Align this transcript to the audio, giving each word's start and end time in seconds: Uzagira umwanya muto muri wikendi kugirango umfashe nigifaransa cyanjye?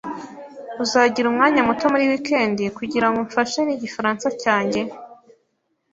Uzagira 0.83 1.25
umwanya 1.29 1.61
muto 1.67 1.85
muri 1.91 2.05
wikendi 2.11 2.63
kugirango 2.77 3.17
umfashe 3.23 3.59
nigifaransa 3.63 4.27
cyanjye? 4.41 4.81